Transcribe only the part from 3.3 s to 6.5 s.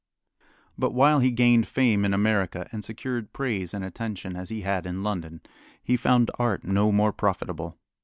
praise and attention as he had in London, he found